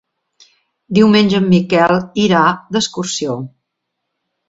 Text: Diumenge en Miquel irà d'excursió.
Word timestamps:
Diumenge 0.99 1.37
en 1.43 1.47
Miquel 1.53 1.95
irà 2.25 2.43
d'excursió. 2.75 3.41